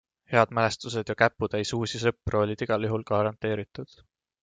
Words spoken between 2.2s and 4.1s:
olid igal juhul garanteeritud.